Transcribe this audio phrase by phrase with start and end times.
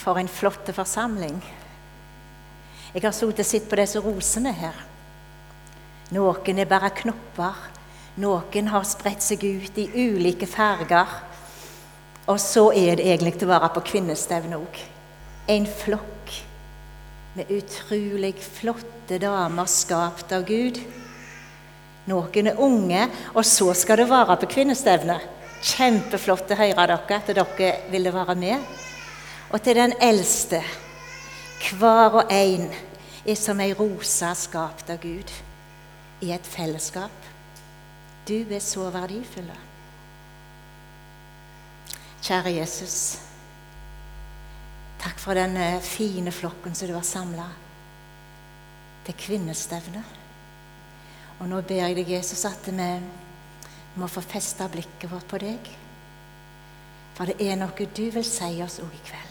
[0.00, 1.40] For en flott forsamling.
[2.94, 4.78] Jeg har sittet og sett på disse rosene her.
[6.10, 7.58] Noen er bare knopper.
[8.20, 11.12] Noen har spredt seg ut i ulike farger.
[12.26, 14.80] Og så er det egentlig til å være på kvinnestevne òg.
[15.50, 16.34] En flokk
[17.36, 20.80] med utrolig flotte damer skapt av Gud.
[22.10, 25.20] Noen er unge, og så skal det være på kvinnestevne.
[25.60, 28.78] Kjempeflott å høre dere, at dere ville være med.
[29.50, 30.62] Og til den eldste
[31.78, 32.68] hver og en
[33.26, 35.32] er som ei rose skapt av Gud
[36.24, 37.26] i et fellesskap.
[38.28, 39.50] Du er så verdifull.
[42.22, 43.18] Kjære Jesus.
[45.00, 47.48] Takk for den fine flokken som du har samla
[49.06, 50.04] til kvinnestevne.
[51.40, 52.90] Og nå ber jeg deg, Jesus, at vi
[53.96, 55.72] må få festa blikket vårt på deg.
[57.16, 59.29] For det er noe du vil si oss òg i kveld.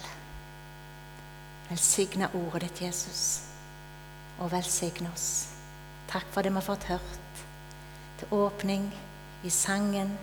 [1.69, 3.41] Velsigne ordet ditt, Jesus,
[4.39, 5.47] og velsigne oss.
[6.09, 7.43] Takk for det vi har fått hørt.
[8.19, 8.87] Til åpning
[9.45, 10.15] i sangen.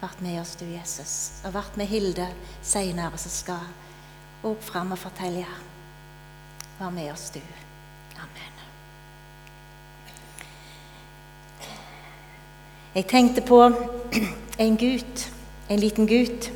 [0.00, 1.42] Vært med oss, du, Jesus.
[1.44, 2.30] Og vært med Hilde
[2.64, 5.44] seinere, som skal opp fram og fortelle.
[6.78, 7.40] Vær med oss, du.
[8.16, 8.56] Amen.
[12.94, 13.60] Jeg tenkte på
[14.64, 15.26] en gutt,
[15.68, 16.48] en liten gutt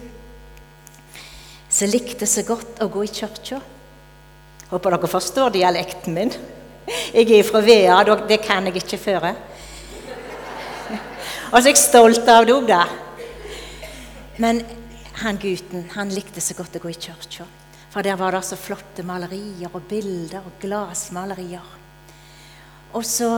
[1.74, 3.58] som likte så godt å gå i kirka.
[4.70, 6.30] Håper dere forstår dialekten min.
[7.14, 7.96] Jeg er fra Vea,
[8.28, 9.32] det kan jeg ikke føre.
[11.50, 12.84] Og så er jeg stolt av det òg, da.
[14.42, 14.62] Men
[15.22, 17.46] han gutten han likte så godt å gå i kirka.
[17.90, 21.68] For der var det så flotte malerier og bilder og glassmalerier.
[22.94, 23.30] Og så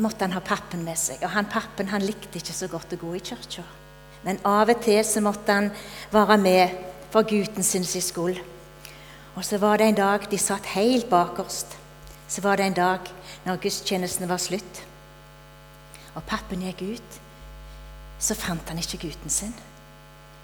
[0.00, 1.20] måtte han ha pappen med seg.
[1.24, 3.64] Og han pappen han likte ikke så godt å gå i kirka.
[4.24, 5.72] Men av og til så måtte han
[6.12, 8.40] være med for gutten sin sin skyld.
[9.36, 11.76] Og så var det en dag de satt helt bakerst.
[12.28, 13.00] Så var det en dag
[13.44, 14.82] når gudstjenestene var slutt.
[16.14, 17.20] Og pappen gikk ut.
[18.18, 19.54] Så fant han ikke gutten sin.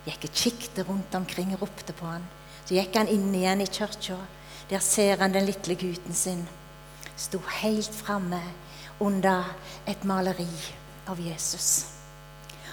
[0.07, 2.25] Gikk og kikket rundt omkring og ropte på han.
[2.65, 4.17] Så gikk han inn igjen i kirka.
[4.71, 6.47] Der ser han den lille gutten sin.
[7.17, 8.41] Sto helt framme
[9.01, 9.45] under
[9.87, 10.49] et maleri
[11.09, 11.87] av Jesus.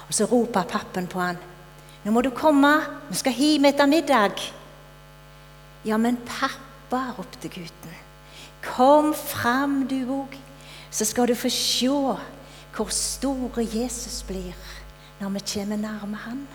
[0.07, 1.38] Og Så roper pappen på han.
[2.03, 4.51] 'Nå må du komme, vi skal hjem etter middag.'
[5.85, 7.95] Ja, men pappa, ropte gutten.
[8.62, 10.38] Kom fram, du òg,
[10.91, 11.89] så skal du få se
[12.72, 14.53] hvor store Jesus blir
[15.19, 16.47] når vi kommer nærme Han.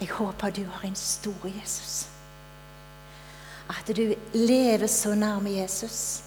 [0.00, 2.06] Jeg håper du har en stor Jesus.
[3.68, 6.22] At du lever så nærme Jesus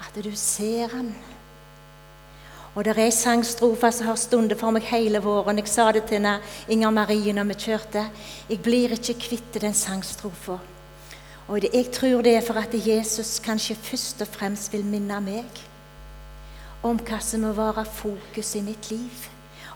[0.00, 1.14] at du ser Han.
[2.74, 5.58] Og det er ei sangstrofe som har stundet for meg hele våren.
[5.58, 6.26] Jeg sa det til
[6.68, 8.04] Inger Marie når vi kjørte.
[8.48, 10.60] Jeg blir ikke kvitt den sangstrofa.
[11.48, 15.64] Og jeg tror det er for at Jesus kanskje først og fremst vil minne meg
[16.86, 19.26] om hva som må være fokus i mitt liv.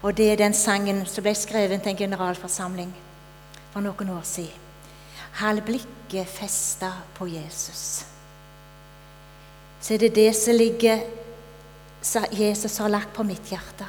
[0.02, 2.94] Og det er den sangen som ble skrevet til en generalforsamling
[3.72, 4.60] for noen år siden.
[5.40, 8.04] Hold blikket festa på Jesus.
[9.80, 11.02] Så er det det som ligger
[12.30, 13.86] Jesus har lagt på mitt hjerte.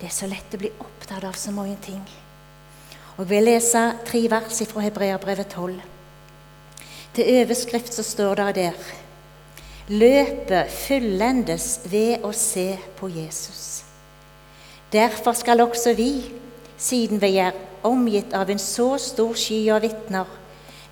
[0.00, 2.00] Det er så lett å bli opptatt av så mange ting.
[3.18, 5.80] Og Jeg vil lese tre vers fra Hebreabrevet 12.
[7.14, 8.88] Til overskrift så står det der
[9.88, 13.84] Løpet fullendes ved å se på Jesus.
[14.92, 16.30] Derfor skal også vi,
[16.76, 20.28] siden vi er omgitt av en så stor sky av vitner,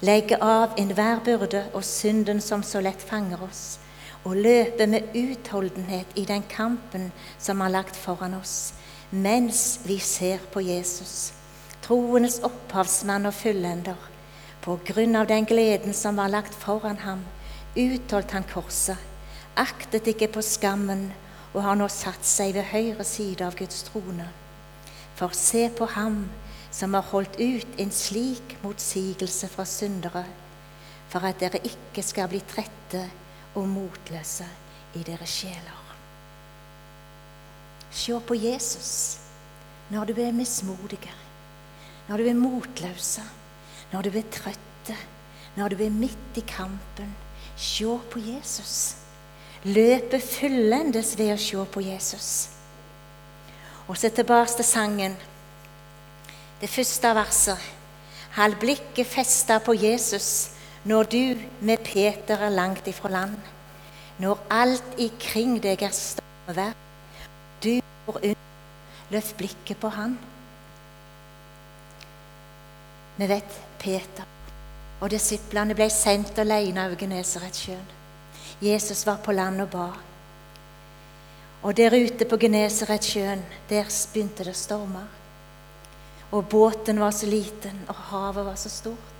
[0.01, 3.79] legge av enhver byrde og synden som så lett fanger oss
[4.26, 8.75] og løpe med utholdenhet i den kampen som er lagt foran oss,
[9.10, 11.31] mens vi ser på Jesus,
[11.84, 13.98] troenes opphavsmann og fullender.
[14.64, 17.22] På grunn av den gleden som var lagt foran ham,
[17.78, 18.98] utholdt han korset,
[19.54, 21.12] aktet ikke på skammen
[21.53, 24.26] og har nå satt seg ved høyre side av Guds trone.
[25.14, 26.25] For se på ham
[26.75, 30.25] som har holdt ut en slik motsigelse fra syndere,
[31.08, 33.05] for at dere ikke skal bli trette
[33.56, 34.47] og motløse
[34.94, 35.82] i deres sjeler.
[37.91, 39.19] Se på Jesus
[39.91, 41.00] når du er mismodig,
[42.08, 43.23] når du er motløse,
[43.93, 44.97] når du er trøtte,
[45.56, 47.14] når du er midt i kampen.
[47.56, 48.97] Se på Jesus.
[49.64, 52.50] Løpet fullendes ved å se på Jesus.
[53.88, 55.17] Og så tilbake til sangen.
[56.61, 57.73] Det første verset.
[58.37, 60.56] Hold blikket festa på Jesus
[60.87, 61.23] når du
[61.67, 63.37] med Peter er langt ifra land,
[64.23, 66.73] når alt ikring deg er stormvær,
[67.62, 67.75] du
[68.06, 68.47] går under,
[69.11, 70.17] løft blikket på Han.
[73.17, 74.27] Vi vet Peter
[75.00, 77.89] og disiplene ble sendt alene over Genesaretsjøen.
[78.65, 79.89] Jesus var på land og ba.
[81.67, 85.05] Og der ute på Genesaretsjøen, der begynte det å storme.
[86.32, 89.16] Og båten var så liten, og havet var så stort.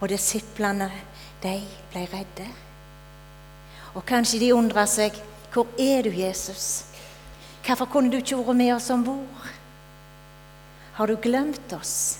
[0.00, 0.90] Og disiplene,
[1.42, 1.54] de
[1.92, 2.46] ble redde.
[3.94, 5.16] Og kanskje de undra seg
[5.52, 6.84] hvor er du, Jesus?
[7.66, 9.50] Hvorfor kunne du ikke vært med oss om bord?
[10.98, 12.18] Har du glemt oss?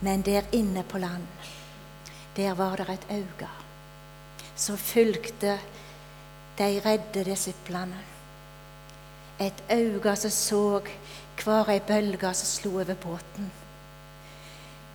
[0.00, 1.26] Men der inne på land,
[2.36, 3.48] der var det et øye
[4.58, 5.58] som fulgte
[6.58, 7.98] de redde disiplene.
[9.40, 10.80] Et øye som så
[11.38, 13.50] hver ei bølge som slo over båten.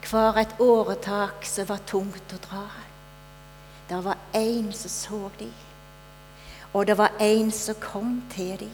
[0.03, 2.63] Hver et åretak som var tungt å dra.
[3.89, 5.53] Det var én som så dem.
[6.73, 8.71] Og det var en som kom til dem,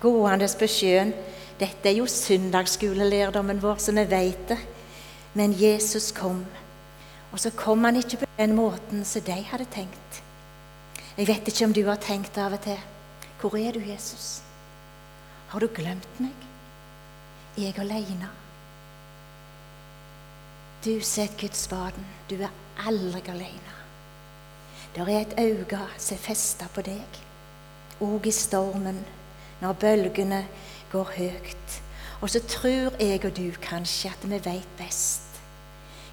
[0.00, 1.12] gående på sjøen.
[1.60, 4.58] Dette er jo søndagsskolelærdommen vår, så vi veit det.
[5.34, 6.40] Men Jesus kom,
[7.32, 10.22] og så kom han ikke på den måten som de hadde tenkt.
[11.16, 12.78] Jeg vet ikke om du har tenkt av og til
[13.40, 14.42] Hvor er du, Jesus?
[15.48, 16.36] Har du glemt meg?
[17.56, 18.39] Jeg aleine?
[20.84, 21.68] Du sitter Guds.
[22.30, 22.52] Du er
[22.86, 23.74] aldri alene.
[24.94, 27.18] Det er et øye som er festa på deg,
[28.00, 29.02] òg i stormen,
[29.60, 30.40] når bølgene
[30.92, 31.76] går høyt.
[32.20, 35.26] Og så tror jeg og du kanskje at vi vet best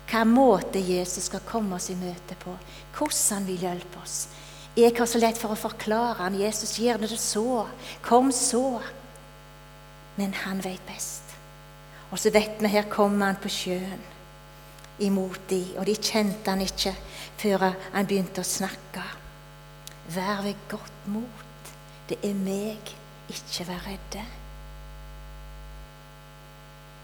[0.07, 2.53] hva måte Jesus skal komme oss i møte på,
[2.95, 4.29] hvordan han vil hjelpe oss.
[4.77, 6.37] Jeg har så lett for å forklare han.
[6.39, 7.65] Jesus gjør det så.
[8.05, 8.79] Kom så.
[10.15, 11.35] Men han vet best.
[12.11, 14.05] Og så vet vi her kommer han på sjøen
[15.03, 16.93] imot de, og de kjente han ikke
[17.37, 19.03] før han begynte å snakke.
[20.13, 21.71] Vær ved godt mot.
[22.07, 22.93] Det er meg.
[23.27, 24.21] Ikke vær redde.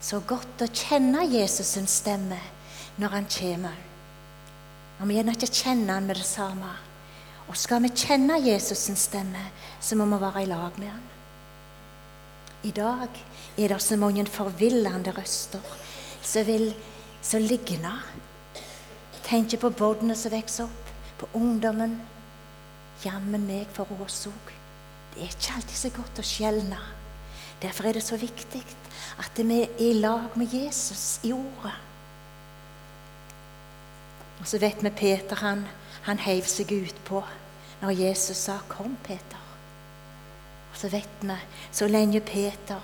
[0.03, 2.39] Så godt å kjenne Jesus' stemme
[2.99, 3.75] når han kommer.
[4.99, 6.71] Og vi gjerne ikke kjenner han med det samme.
[7.51, 9.49] Og skal vi kjenne Jesus' stemme,
[9.83, 11.07] så må vi være i lag med han.
[12.63, 13.19] I dag
[13.59, 15.63] er det så mange forvillende røster
[16.23, 16.69] som vil
[17.23, 17.93] som liggende.
[19.23, 21.95] Tenker på barna som vokser opp, på ungdommen.
[23.03, 24.51] Jammen meg for oss òg.
[25.13, 26.79] Det er ikke alltid så godt å skjelne.
[27.63, 28.63] Derfor er det så viktig
[29.21, 31.75] at vi er i lag med Jesus i ordet.
[34.41, 35.63] Og så vet vi Peter han,
[36.03, 37.21] han heiv seg utpå
[37.81, 39.47] når Jesus sa 'Kom, Peter'.
[40.71, 41.37] Og så vet vi
[41.71, 42.81] så lenge Peter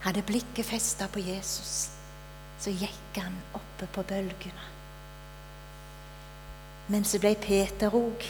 [0.00, 1.90] hadde blikket festa på Jesus,
[2.60, 4.70] så gikk han oppe på bølgene.
[6.92, 8.24] Men så ble Peter òg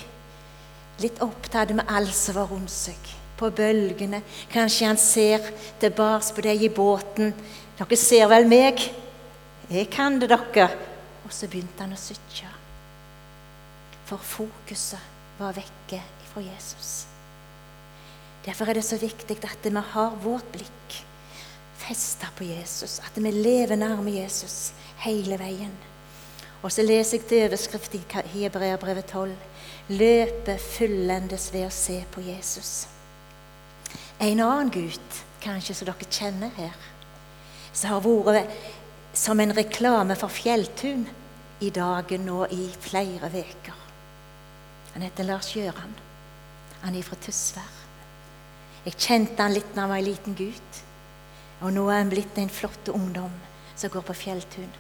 [1.03, 2.99] litt opptatt med alt som var rundt seg.
[3.35, 4.21] På bølgene.
[4.53, 5.43] Kanskje han ser
[5.83, 7.33] tilbake på deg i båten.
[7.79, 8.79] Dere ser vel meg?
[9.67, 10.69] Jeg kan det, dere.
[11.25, 12.51] Og så begynte han å sytje.
[14.07, 15.03] For fokuset
[15.41, 15.99] var vekke
[16.31, 17.09] fra Jesus.
[18.45, 20.99] Derfor er det så viktig at vi har vårt blikk
[21.79, 23.01] festa på Jesus.
[23.05, 24.73] At vi lever nærme Jesus
[25.05, 25.75] hele veien.
[26.63, 29.35] Og så leser jeg til overskrift i Hebreabrevet 12.
[29.89, 32.87] Løpet fullendes ved å se på Jesus.
[34.21, 36.79] En annen gutt, kanskje som dere kjenner her,
[37.75, 38.73] som har vært
[39.15, 41.05] som en reklame for Fjelltun
[41.63, 43.77] i dagen nå i flere uker.
[44.95, 45.95] Han heter Lars Gjøran.
[46.83, 47.71] Han er fra Tysvær.
[48.85, 50.81] Jeg kjente han litt da han var en liten gutt.
[51.65, 53.33] Og nå er han blitt en flott ungdom
[53.75, 54.73] som går på Fjelltun.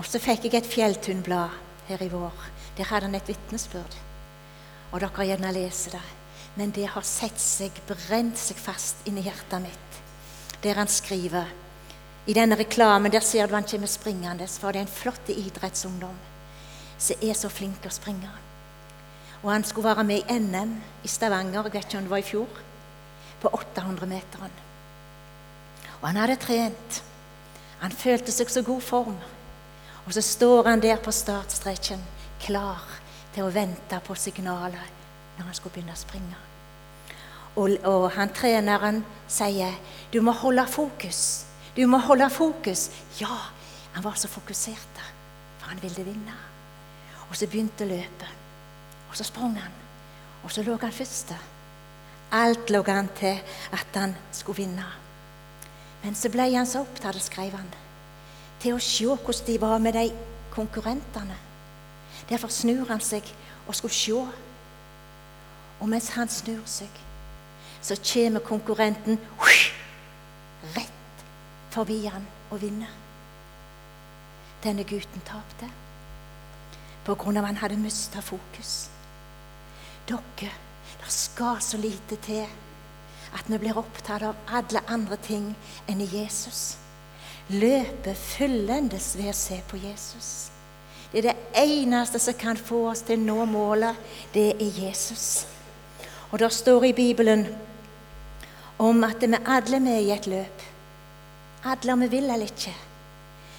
[0.00, 1.58] Og så fikk jeg et Fjelltunblad
[1.90, 2.46] her i vår.
[2.78, 3.96] Der hadde han et vitnesbyrd.
[4.90, 6.06] Og dere gjerne leser det.
[6.56, 9.98] Men det har sett seg, brent seg fast inni hjertet mitt.
[10.64, 11.52] Der han skriver
[12.26, 16.16] I denne reklamen der ser du han kommer springende, for det er en flott idrettsungdom
[17.00, 18.30] som er så flink å springe.
[19.40, 20.74] Og han skulle være med i NM
[21.04, 22.58] i Stavanger, jeg vet ikke om det var i fjor,
[23.40, 24.69] på 800-meteren.
[26.00, 27.02] Og han hadde trent.
[27.80, 29.18] Han følte seg så god form.
[30.06, 32.00] Og så står han der på startstreken,
[32.40, 32.82] klar
[33.34, 34.96] til å vente på signalet
[35.36, 36.38] når han skulle begynne å springe.
[37.60, 39.74] Og, og han treneren sier
[40.12, 41.44] 'Du må holde fokus'.
[41.76, 42.90] Du må holde fokus.
[43.20, 43.36] Ja,
[43.92, 44.96] han var så fokusert,
[45.58, 46.34] for han ville vinne.
[47.30, 48.28] Og så begynte løpet.
[49.10, 49.72] Og så sprang han.
[50.44, 51.36] Og så lå han første.
[52.32, 53.40] Alt lå an til
[53.72, 54.86] at han skulle vinne.
[56.02, 57.68] Men så ble han så opptatt, skrev han,
[58.60, 60.06] til å se hvordan de var med de
[60.54, 61.36] konkurrentene.
[62.28, 63.26] Derfor snur han seg
[63.66, 64.16] og skulle se.
[65.80, 66.90] Og mens han snur seg,
[67.80, 69.18] så kommer konkurrenten
[70.76, 71.24] rett
[71.72, 72.88] forbi han og vinne.
[74.60, 75.68] Denne gutten tapte
[77.06, 78.90] på grunn av han hadde mista fokus.
[80.08, 80.50] Dere,
[81.00, 82.44] det skal så lite til
[83.34, 85.52] at vi blir opptatt av alle andre ting
[85.88, 86.76] enn Jesus.
[87.50, 90.50] Løpet fyllendes ved å se på Jesus.
[91.10, 93.98] Det er det eneste som kan få oss til å nå målet.
[94.32, 95.46] Det er Jesus.
[96.30, 97.48] Og det står i Bibelen
[98.78, 100.62] om at vi alle er med i et løp.
[101.66, 102.72] Alle om vi vil eller ikke.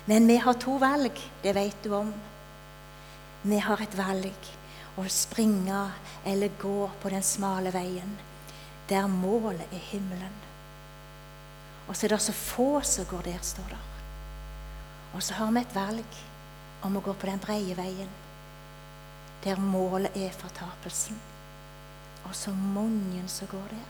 [0.08, 2.10] Men vi har to valg, det vet du om.
[3.44, 4.50] Vi har et valg
[4.98, 5.84] å springe
[6.26, 8.16] eller gå på den smale veien,
[8.92, 10.34] der målet er himmelen.
[11.88, 13.80] Og så er det så få som går der, står det.
[15.14, 16.18] Og så har vi et valg
[16.84, 18.10] om å gå på den breie veien,
[19.44, 21.18] der målet er fortapelsen.
[22.28, 23.88] Og så mange som går der.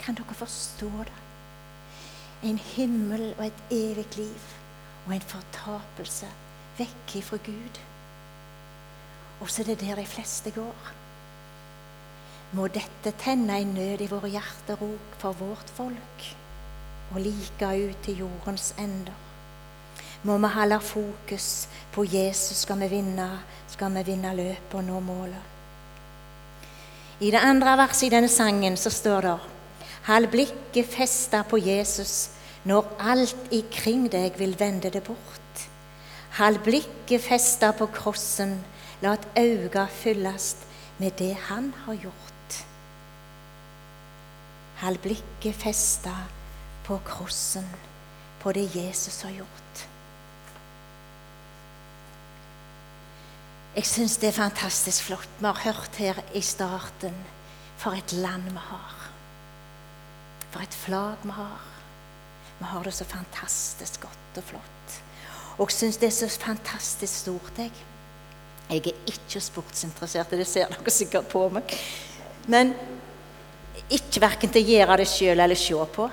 [0.00, 1.22] Kan dere forstå det?
[2.46, 4.52] En himmel og et evig liv
[5.06, 6.28] og en fortapelse
[6.78, 7.80] vekk ifra Gud.
[9.40, 10.92] Og så er det der de fleste går.
[12.54, 16.26] Må dette tenne en nød i våre hjerterok for vårt folk
[17.14, 19.14] og like ut til jordens ender.
[20.22, 23.28] Må vi holde fokus på Jesus, skal vi vinne,
[23.68, 25.52] skal vi vinne løpet og nå målet.
[27.20, 29.36] I det andre verset i denne sangen så står det
[30.06, 32.30] Hold blikket festa på Jesus
[32.66, 35.66] når alt ikring deg vil vende det bort.
[36.38, 38.58] Hold blikket festa på krossen,
[39.02, 40.66] la et auga fyllast
[40.98, 42.35] med det han har gjort.
[44.82, 46.12] Hold blikket festa
[46.84, 47.66] på krossen,
[48.42, 49.86] på det Jesus har gjort.
[53.76, 55.32] Jeg syns det er fantastisk flott.
[55.38, 57.16] Vi har hørt her i starten
[57.76, 58.94] for et land vi har.
[60.50, 61.66] For et flagg vi har.
[62.58, 64.96] Vi har det så fantastisk godt og flott.
[65.58, 67.72] Og syns det er så fantastisk stort, jeg.
[68.70, 71.76] Jeg er ikke sportsinteressert, det ser dere sikkert på meg.
[72.48, 72.72] Men
[73.90, 76.08] ikke verken til å gjøre det sjøl eller se på.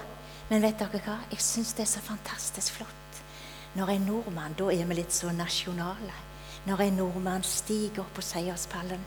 [0.50, 1.18] Men vet dere hva?
[1.32, 3.24] Jeg syns det er så fantastisk flott.
[3.74, 6.14] Når en nordmann, da er vi litt så nasjonale
[6.66, 9.02] når en nordmann stiger opp på seierspallen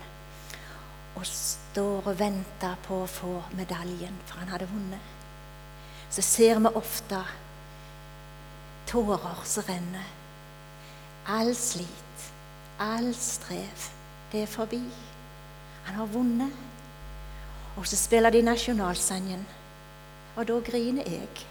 [1.16, 5.14] og står og venter på å få medaljen, for han hadde vunnet,
[6.12, 7.22] så ser vi ofte
[8.90, 10.10] tårer som renner.
[11.32, 12.26] All slit,
[12.78, 13.88] all strev,
[14.32, 14.82] det er forbi.
[15.88, 16.65] Han har vunnet.
[17.76, 19.42] Og så spiller de nasjonalsangen,
[20.36, 21.46] og da griner jeg.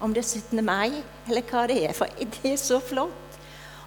[0.00, 0.64] Om det er 17.
[0.64, 3.38] mai eller hva det er, for det er så flott.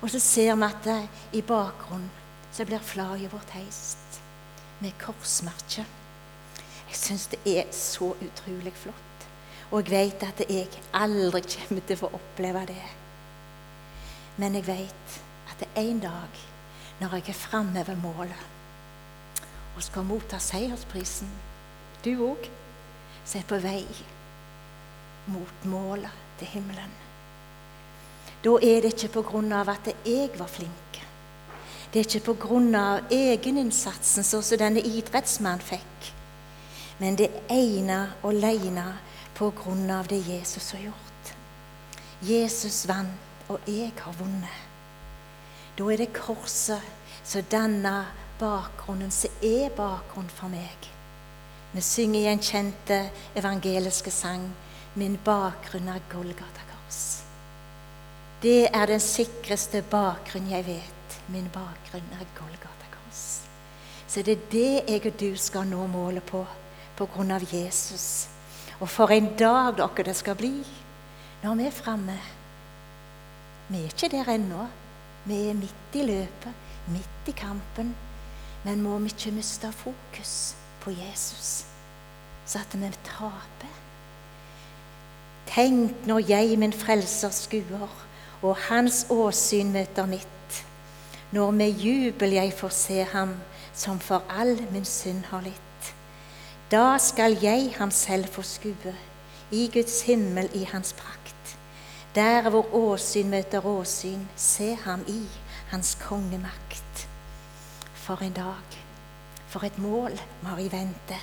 [0.01, 0.99] Og så ser vi at det,
[1.33, 2.11] i bakgrunnen
[2.53, 4.19] så blir flagget vårt heist
[4.83, 5.85] med korsmerke.
[6.89, 9.27] Jeg syns det er så utrolig flott.
[9.71, 12.89] Og jeg vet at jeg aldri kommer til å få oppleve det.
[14.37, 15.15] Men jeg vet
[15.49, 16.43] at det er en dag
[16.99, 18.49] når jeg er framme ved målet
[19.73, 21.29] og skal motta seiersprisen,
[22.03, 22.49] du òg,
[23.25, 23.85] som er på vei
[25.31, 26.95] mot målet til himmelen.
[28.43, 30.99] Da er det ikke på grunn av at jeg var flink.
[31.93, 36.09] Det er ikke på grunn av egeninnsatsen, sånn som denne idrettsmannen fikk.
[36.99, 38.87] Men det er ene og alene
[39.37, 41.31] på grunn av det Jesus har gjort.
[42.23, 44.59] Jesus vant, og jeg har vunnet.
[45.77, 46.83] Da er det korset
[47.23, 50.92] som danner bakgrunnen, som er bakgrunnen for meg.
[51.73, 54.53] Vi synger i en kjente evangeliske sang
[54.95, 57.23] 'Min bakgrunn er Golgata kors'.
[58.41, 61.17] Det er den sikreste bakgrunn jeg vet.
[61.27, 63.41] Min bakgrunn er Golgata kors.
[64.07, 66.45] Så det er det jeg og du skal nå målet på,
[66.95, 68.27] på grunn av Jesus.
[68.79, 70.63] Og for en dag dere det skal bli
[71.43, 72.19] når vi er framme.
[73.67, 74.67] Vi er ikke der ennå.
[75.25, 76.53] Vi er midt i løpet,
[76.87, 77.95] midt i kampen.
[78.63, 81.65] Men må vi ikke miste fokus på Jesus,
[82.45, 83.79] så at vi taper.
[85.47, 87.89] Tenk når jeg, min frelser, skuer
[88.41, 90.63] og hans åsyn møter mitt.
[91.31, 93.35] Når med jubel jeg får se ham
[93.73, 95.93] som for all min synd har litt.
[96.71, 98.93] Da skal jeg ham selv få skue,
[99.51, 101.57] i Guds himmel i hans prakt.
[102.15, 105.21] Der hvor åsyn møter åsyn, se ham i
[105.69, 107.07] hans kongemakt.
[107.93, 108.82] For en dag,
[109.53, 111.19] for et mål vi har i vente.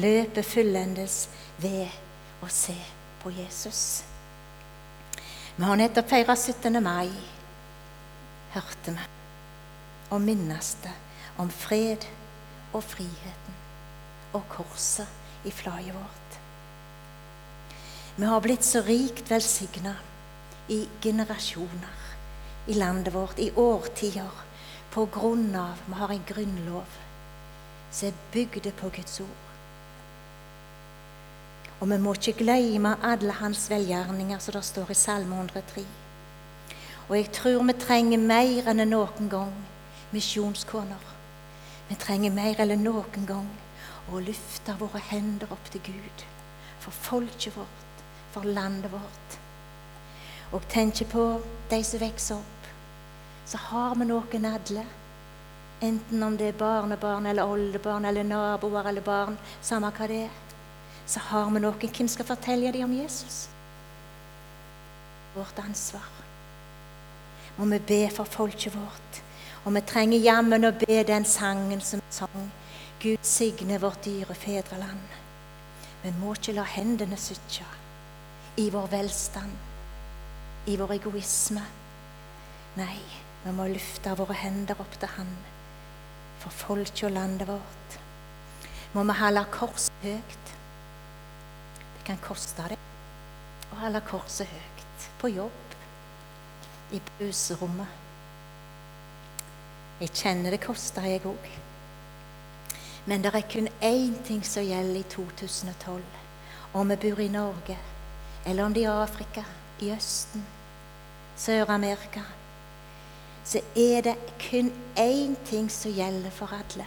[0.00, 1.26] Løpet fullendes
[1.60, 1.90] ved
[2.40, 2.76] å se
[3.20, 3.82] på Jesus.
[5.56, 6.78] Vi har nettopp feira 17.
[6.80, 7.10] mai,
[8.54, 9.08] hørte vi,
[10.08, 10.94] og minnes det
[11.42, 12.06] om fred
[12.72, 13.58] og friheten
[14.38, 16.38] og korset i flagget vårt.
[18.16, 19.98] Vi har blitt så rikt velsigna
[20.72, 22.08] i generasjoner
[22.70, 24.32] i landet vårt, i årtier,
[24.90, 26.99] på grunn av vi har en grunnlov
[27.90, 29.46] som er bygd på Guds ord.
[31.80, 35.84] Og vi må ikke glemme alle hans velgjerninger, som det står i Salme 103.
[37.08, 39.54] Og jeg tror vi trenger mer enn noen gang
[40.12, 41.06] misjonskoner.
[41.88, 43.48] Vi trenger mer enn noen gang
[44.10, 46.26] å løfte våre hender opp til Gud
[46.80, 49.36] for folket vårt, for landet vårt.
[50.52, 51.24] Og tenker på
[51.70, 52.70] de som vokser opp,
[53.46, 54.84] så har vi noen alle.
[55.82, 60.38] Enten om det er barnebarn eller oldebarn eller naboer eller barn, samme hva det er
[61.10, 61.90] så har vi noen.
[61.90, 63.48] Hvem skal fortelle dem om Jesus?
[65.34, 66.06] Vårt ansvar.
[67.56, 69.22] Må vi be for folket vårt.
[69.64, 72.46] Og vi trenger jammen å be den sangen som sang.
[73.02, 75.18] Gud signe vårt dyre fedreland.
[76.02, 77.66] Vi må ikke la hendene sitte
[78.60, 79.52] i vår velstand,
[80.68, 81.64] i vår egoisme.
[82.78, 82.98] Nei,
[83.44, 85.32] vi må løfte våre hender opp til Han
[86.40, 87.98] for folket og landet vårt.
[88.94, 90.54] Må vi holde korset høyt
[91.96, 92.78] Det kan koste det
[93.70, 95.74] å holde korset høyt på jobb,
[96.90, 97.98] i pauserommet.
[100.00, 101.46] Jeg kjenner det koster, jeg òg.
[103.06, 106.02] Men det er kun én ting som gjelder i 2012.
[106.74, 107.76] Om vi bor i Norge,
[108.46, 109.44] eller om det er i Afrika,
[109.80, 110.44] i Østen,
[111.36, 112.24] Sør-Amerika,
[113.50, 114.14] så er det
[114.50, 116.86] kun én ting som gjelder for alle.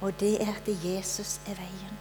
[0.00, 1.98] Og det er at Jesus er veien.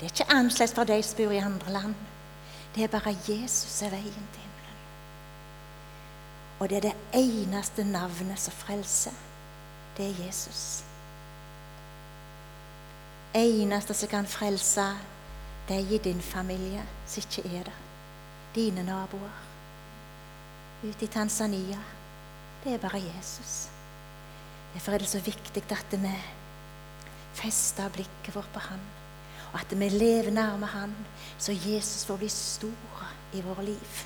[0.00, 1.94] Det er ikke annerledes for de som bor i andre land.
[2.74, 4.78] Det er bare Jesus er veien til himmelen.
[6.60, 9.18] Og det er det eneste navnet som frelser.
[9.96, 10.84] Det er Jesus.
[13.34, 14.86] Eneste som kan frelse
[15.68, 17.76] deg i din familie som ikke er det.
[18.54, 19.42] Dine naboer.
[20.84, 21.93] Ute i Tanzania.
[22.64, 23.68] Det er bare Jesus.
[24.74, 26.12] Derfor er det så viktig at vi
[27.34, 28.80] fester blikket vårt på Han
[29.54, 30.94] og at vi lever nærme Han,
[31.38, 34.04] så Jesus får bli stor i våre liv.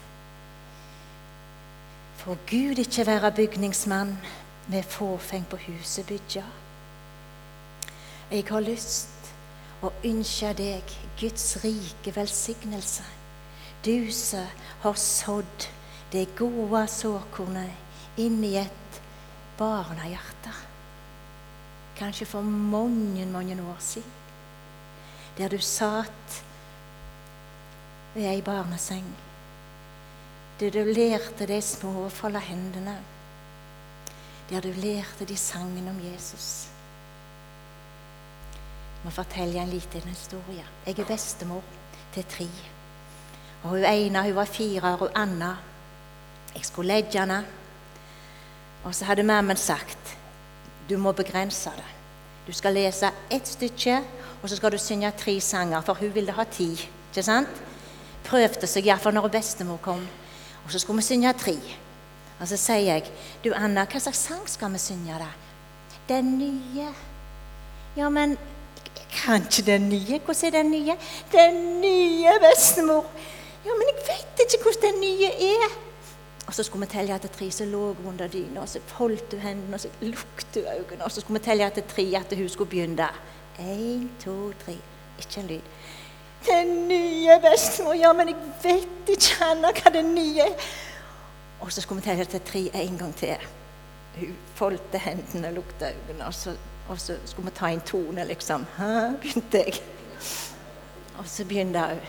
[2.17, 4.19] For Gud ikke være bygningsmann
[4.69, 6.45] med fåfeng på huset bygja.
[8.31, 9.33] Jeg har lyst
[9.83, 13.05] å ønske deg Guds rike velsignelse.
[13.85, 14.45] Du som
[14.83, 15.69] har sådd
[16.13, 17.88] det gode såkornet
[18.19, 19.01] inn i et
[19.59, 20.55] barnehjerte.
[21.99, 24.19] Kanskje for mange, mange år siden
[25.39, 26.43] der du satt
[28.15, 29.07] ved ei barneseng,
[30.61, 32.97] der du lærte de små å folde hendene,
[34.51, 36.67] der du lærte de sangen om Jesus.
[38.99, 40.65] Jeg må fortelle en liten historie.
[40.87, 41.63] Jeg er bestemor
[42.15, 42.49] til tre.
[43.63, 45.55] Og hun ene hun var fire år, og Anna
[46.55, 47.45] Jeg skulle legge henne.
[48.85, 50.17] Og så hadde mammen sagt
[50.89, 51.89] du må begrense det.
[52.47, 53.99] Du skal lese ett stykke
[54.43, 56.71] og så skal du synge tre sanger, for hun ville ha ti.
[57.11, 57.63] Ikke sant?
[58.25, 60.05] Prøvde seg iallfall når bestemor kom.
[60.65, 61.57] Og så skulle vi synge tre.
[62.41, 63.11] Og så sier jeg,
[63.45, 65.35] 'Du Anna, hva slags sang skal vi synge, da?'
[66.09, 66.95] 'Den nye.'
[67.97, 68.39] Ja, men
[69.11, 70.21] kan ikke den nye?
[70.25, 70.97] Hvordan er den nye?
[71.33, 73.05] Den nye, bestemor.
[73.65, 75.88] Ja, men jeg vet ikke hvordan den nye er.
[76.49, 79.33] Og så skulle vi telle til tre, så lå hun under dyna, og så holdt
[79.33, 82.39] hun hendene, og så lukket hun øynene, og så skulle vi telle til tre at
[82.39, 83.09] hun skulle begynne.
[83.59, 84.79] Én, to, tre.
[85.19, 85.61] Ikke en lyd.
[86.47, 87.93] Den nye bestemor.
[87.93, 90.67] Ja, men jeg vet ikke Anna, hva det nye er.
[91.61, 93.47] Og så skulle vi telle til tre en gang til.
[94.17, 96.27] Hun foldte hendene og lukta øynene.
[96.27, 96.57] Og så,
[96.89, 98.67] og så skulle vi ta en tone, liksom.
[98.79, 99.83] Hæ, begynte jeg.
[101.19, 102.07] Og så begynte hun.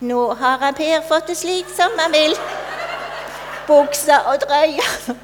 [0.00, 2.36] Nå har Per fått det slik som han vil.
[3.68, 5.14] Buksa og drøya.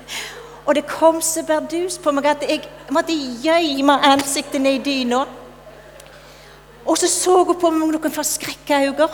[0.66, 5.24] Og det kom så bardus på meg at jeg måtte gjemme ansiktet ned i dyna.
[6.84, 9.08] Og så så hun på meg med noen forskrekka øyne.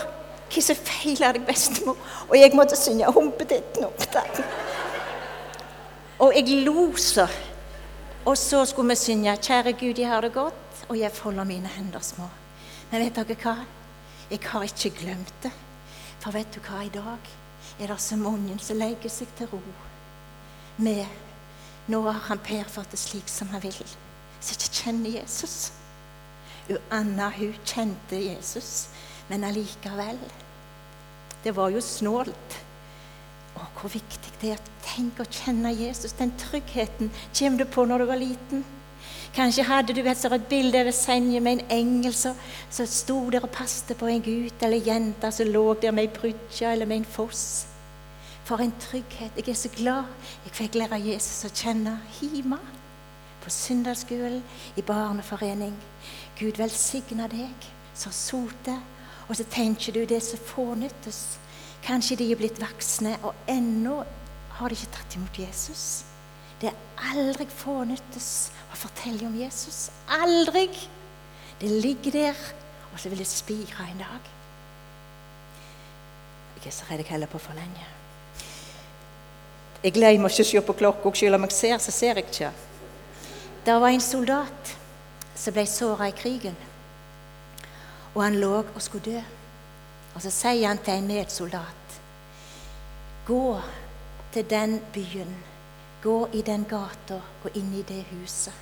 [0.50, 1.98] Hva som feiler deg, bestemor?
[2.28, 4.42] Og jeg måtte synge 'Humpetitten opptatt'.
[6.18, 7.28] Og jeg lo så.
[8.26, 11.66] Og så skulle vi synge 'Kjære Gud, jeg har det godt', og jeg folder mine
[11.68, 12.24] hender små.
[12.90, 13.56] Men vet dere hva?
[14.30, 15.52] Jeg har ikke glemt det.
[16.20, 17.39] For vet du hva, i dag
[17.80, 19.60] er det så mange som legger seg til ro
[20.80, 21.06] med
[21.90, 23.76] nå har han Per fått det slik som han vil.
[24.40, 25.72] Så ikke kjenner Jesus.
[26.94, 28.88] Anna hun kjente Jesus,
[29.28, 30.18] men allikevel
[31.42, 32.58] Det var jo snålt.
[33.56, 34.60] Å, hvor viktig det er.
[34.84, 36.12] Tenk å kjenne Jesus.
[36.18, 38.62] Den tryggheten kommer du på når du var liten.
[39.34, 43.52] Kanskje hadde du et, et bilde over senga med en engel som sto der og
[43.54, 47.12] passet på en gutt eller jente som lå der med ei brygge eller med en
[47.16, 47.69] foss.
[48.50, 49.36] For en trygghet.
[49.36, 50.08] Jeg er så glad
[50.42, 52.56] jeg fikk lære Jesus å kjenne hjemme.
[53.44, 54.40] På søndagsskolen,
[54.74, 55.76] i barneforening.
[56.34, 58.80] Gud velsigne deg som soter.
[59.28, 61.20] Og så tenker du det som fornyttes.
[61.84, 64.00] Kanskje de er blitt voksne, og ennå
[64.58, 65.84] har de ikke tatt imot Jesus.
[66.58, 68.32] Det er aldri fornyttes
[68.66, 69.92] å fortelle om Jesus.
[70.18, 70.66] Aldri!
[71.62, 72.44] Det ligger der,
[72.90, 74.34] og så vil det spire en dag.
[76.58, 77.86] Jeg er så redd jeg holder på for lenge.
[79.80, 82.50] Jeg glemmer ikke å se på klokka, selv om jeg ser, så ser jeg ikke.
[83.64, 84.72] Det var en soldat
[85.32, 86.56] som ble såra i krigen,
[88.12, 89.22] og han lå og skulle dø.
[90.10, 91.76] Og så sier han til en medsoldat
[93.28, 93.60] Gå
[94.34, 95.32] til den byen,
[96.02, 98.52] gå i den gata og inn i det huset,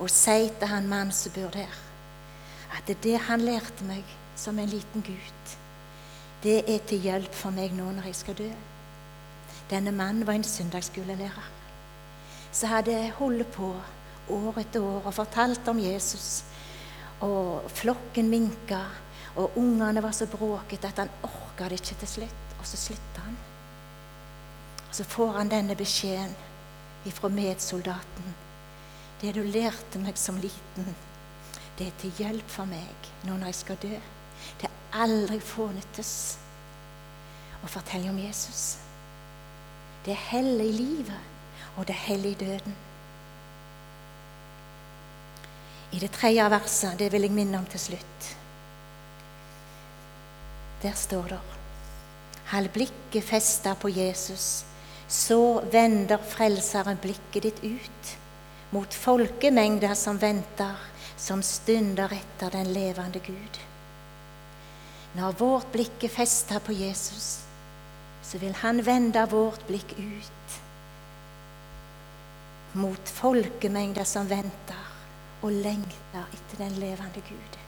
[0.00, 1.72] og si til han mannen som bor der,
[2.74, 4.02] at det, det han lærte meg
[4.36, 5.56] som en liten gutt,
[6.42, 8.52] det er til hjelp for meg nå når jeg skal dø.
[9.70, 11.52] Denne mannen var en søndagsskolelærer
[12.54, 13.72] som hadde holdt på
[14.30, 16.44] år etter år og fortalt om Jesus.
[17.24, 18.80] Og flokken minka,
[19.36, 22.54] og ungene var så bråkete at han orka det ikke til slutt.
[22.60, 23.36] Og så slutta han.
[24.88, 26.36] Og så får han denne beskjeden
[27.04, 28.34] ifra medsoldaten.
[29.20, 30.94] Det du lærte meg som liten,
[31.78, 33.94] det er til hjelp for meg nå når jeg skal dø.
[34.60, 36.14] Det er aldri fånyttes
[37.64, 38.83] å fortelle om Jesus.
[40.04, 41.20] Det er hellig i livet,
[41.76, 42.76] og det er hellig i døden.
[45.92, 48.30] I det tredje verset, det vil jeg minne om til slutt,
[50.82, 51.40] der står det
[52.44, 54.64] Hold blikket festa på Jesus,
[55.08, 58.10] så vender Frelseren blikket ditt ut
[58.74, 60.76] mot folkemengder som venter,
[61.16, 63.60] som stunder etter den levende Gud.
[65.14, 67.38] Når vårt blikk er festa på Jesus,
[68.24, 70.60] så vil Han vende vårt blikk ut
[72.74, 74.90] mot folkemengder som venter
[75.44, 77.58] og lengter etter den levende Gud.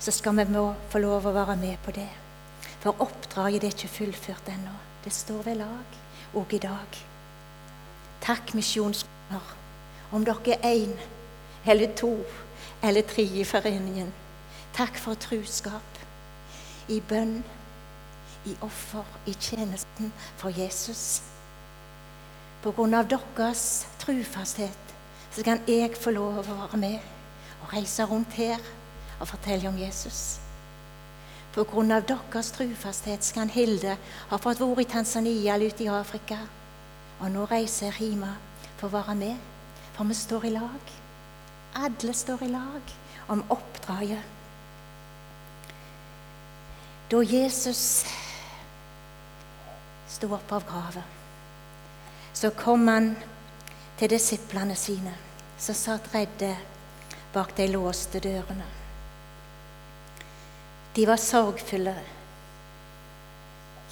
[0.00, 2.08] Så skal vi må få lov å være med på det.
[2.80, 4.72] For oppdraget er ikke fullført ennå.
[5.04, 5.98] Det står ved lag
[6.34, 6.98] òg i dag.
[8.24, 9.54] Takk, misjonskoner,
[10.12, 10.96] om dere er én
[11.66, 12.14] eller to
[12.82, 14.12] eller tre i foreningen.
[14.74, 16.00] Takk for truskap
[16.88, 17.42] i bønn
[18.46, 21.22] i offer, i tjenesten for Jesus.
[22.62, 24.94] På grunn av deres trufasthet
[25.30, 27.10] så kan jeg få lov å være med
[27.60, 28.60] og reise rundt her
[29.20, 30.40] og fortelle om Jesus.
[31.54, 33.96] På grunn av deres trufasthet så kan Hilde
[34.30, 36.38] ha fått være i Tanzania eller ute i Afrika.
[37.20, 38.36] Og nå reiser Rima
[38.78, 39.36] for å være med,
[39.96, 40.92] for vi står i lag.
[41.80, 42.94] Alle står i lag
[43.30, 44.22] om oppdraget.
[47.10, 48.06] Da Jesus
[50.10, 51.06] sto opp av graven.
[52.32, 53.14] Så kom han
[53.98, 55.12] til disiplene sine,
[55.58, 56.54] som satt redde
[57.34, 58.66] bak de låste dørene.
[60.94, 61.94] De var sorgfulle.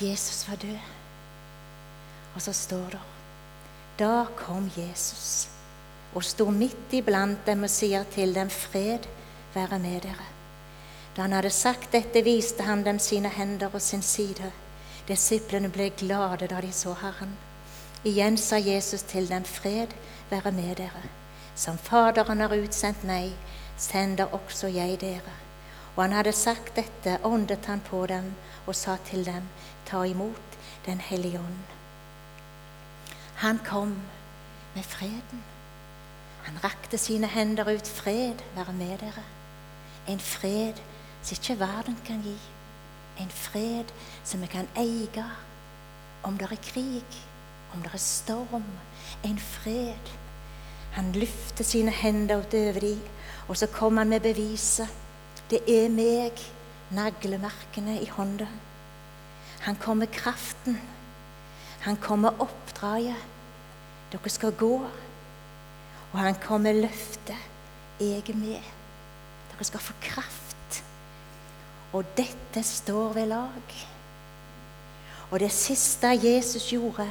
[0.00, 0.96] Jesus var død.
[2.34, 3.04] Og så står det
[3.98, 5.48] Da kom Jesus
[6.14, 9.06] og sto midt iblant dem og sier til dem, fred
[9.54, 10.28] være med dere.
[11.16, 14.52] Da han hadde sagt dette, viste han dem sine hender og sin side.
[15.08, 17.36] Disiplene ble glade da de så Herren.
[18.04, 19.94] Igjen sa Jesus til dem, fred
[20.30, 21.02] være med dere.
[21.56, 23.32] Som Faderen har utsendt meg,
[23.76, 25.34] sender også jeg dere.
[25.96, 28.34] Og han hadde sagt dette, åndet han på dem
[28.66, 29.48] og sa til dem,
[29.86, 30.44] ta imot
[30.86, 31.64] Den hellige ånd.
[33.34, 33.96] Han kom
[34.74, 35.42] med freden.
[36.42, 37.86] Han rakte sine hender ut.
[37.86, 39.24] Fred være med dere.
[40.08, 40.80] En fred
[41.22, 42.38] som ikke verden kan gi.
[43.18, 43.90] En fred
[44.24, 45.24] som vi kan eie
[46.22, 47.18] om det er krig,
[47.74, 48.64] om det er storm.
[49.24, 50.14] En fred.
[50.92, 53.02] Han løfter sine hender utover dem,
[53.48, 54.88] og så kommer han med beviset.
[55.50, 56.40] Det er meg,
[56.92, 58.46] naglemerkene i hånda.
[59.60, 60.78] Han kommer kraften.
[61.80, 63.16] Han kommer oppdraget.
[64.12, 64.74] Dere skal gå.
[66.12, 67.36] Og han kommer løftet.
[68.00, 68.62] Jeg er med.
[69.52, 70.37] Dere skal få kraft.
[71.92, 73.74] Og dette står ved lag.
[75.30, 77.08] Og det siste Jesus gjorde,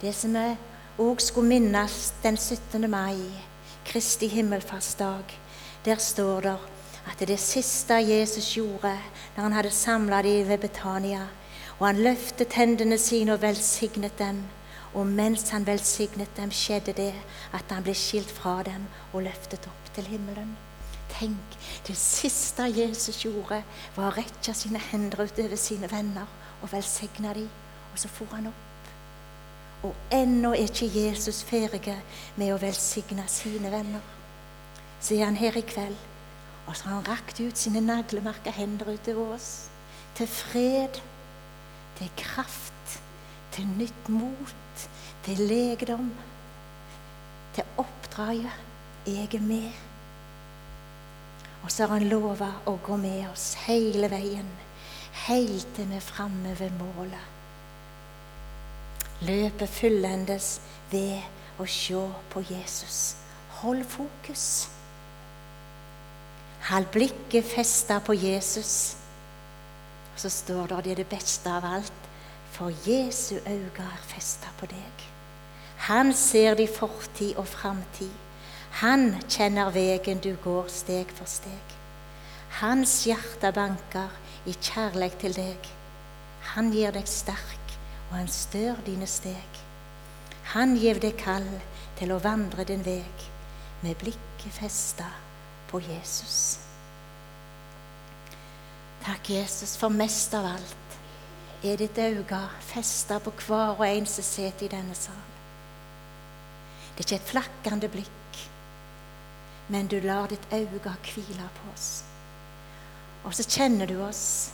[0.00, 0.56] det som vi
[0.98, 2.90] òg skulle minnes den 17.
[2.90, 3.18] mai,
[3.84, 5.24] Kristi himmelfartsdag,
[5.84, 6.58] der står det
[7.08, 8.98] at det siste Jesus gjorde
[9.36, 11.26] når han hadde samla dem ved Betania,
[11.78, 14.44] og han løftet hendene sine og velsignet dem,
[14.94, 17.12] Og mens han velsignet dem, skjedde det
[17.52, 20.56] at han ble skilt fra dem og løftet opp til himmelen.
[21.18, 21.54] Tenk,
[21.86, 23.62] det siste Jesus gjorde,
[23.96, 26.28] var å rekke sine hender utover sine venner
[26.62, 27.48] og velsigne dem.
[27.92, 28.66] Og så for han opp.
[29.88, 31.96] Og ennå er ikke Jesus ferdig
[32.38, 34.04] med å velsigne sine venner.
[35.00, 35.98] Så er han her i kveld,
[36.66, 39.50] og så har han rakt ut sine naglemerka hender utover oss.
[40.18, 40.98] Til fred,
[41.98, 42.98] til kraft,
[43.54, 44.88] til nytt mot,
[45.26, 46.10] til legedom,
[47.54, 48.66] til oppdraget.
[49.06, 49.87] Jeg er med.
[51.62, 54.48] Og så har han lova å gå med oss hele veien,
[55.26, 57.34] helt til vi er framme ved målet.
[59.26, 60.60] Løpet fullendes
[60.92, 61.18] ved
[61.58, 63.16] å se på Jesus.
[63.58, 64.68] Hold fokus.
[66.68, 68.94] Hold blikket festa på Jesus.
[70.14, 72.06] Og så står det det er det beste av alt,
[72.54, 75.04] for Jesu øyne er festa på deg.
[75.88, 78.10] Han ser din fortid og framtid.
[78.78, 81.76] Han kjenner veien du går steg for steg.
[82.60, 84.12] Hans hjerte banker
[84.46, 85.70] i kjærlighet til deg.
[86.54, 87.74] Han gir deg sterk
[88.08, 89.58] og han stør dine steg.
[90.54, 91.48] Han gjev deg kall
[91.98, 93.26] til å vandre din veg
[93.82, 95.10] med blikket festa
[95.68, 96.58] på Jesus.
[99.04, 100.96] Takk, Jesus, for mest av alt
[101.66, 105.24] er ditt øye festa på hver og en som sitter i denne sal.
[106.94, 108.17] Det er ikke et flakkende blikk,
[109.68, 112.04] men du lar ditt øye hvile på oss.
[113.24, 114.50] Og så kjenner du oss,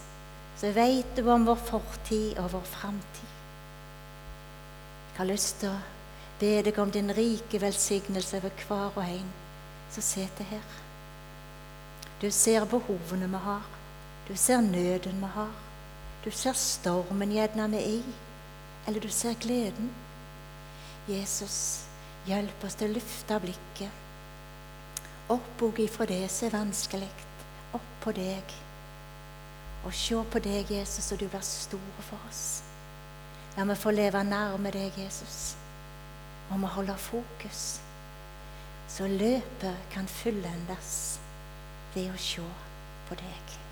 [0.59, 3.31] så vet du om vår fortid og vår framtid.
[5.15, 5.79] Jeg har lyst til å
[6.41, 9.31] be deg om din rike velsignelse over hver og en
[9.95, 10.67] som sitter her.
[12.21, 13.63] Du ser behovene vi har.
[14.29, 15.53] Du ser nøden vi har.
[16.25, 18.15] Du ser stormen gjerne vi er i.
[18.89, 19.93] Eller du ser gleden.
[21.09, 21.85] Jesus,
[22.27, 24.04] hjelp oss til å løfte blikket
[25.29, 27.11] opp ifra det som er vanskelig,
[27.73, 28.55] opp på deg.
[29.85, 32.63] Og se på deg, Jesus, og du blir stor for oss.
[33.57, 35.57] La meg få leve nærme deg, Jesus.
[36.51, 37.81] Og vi holder fokus,
[38.89, 41.19] så løpet kan fullendes
[41.95, 42.45] ved å se
[43.09, 43.64] på deg.